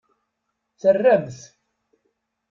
[0.81, 1.37] Terramt.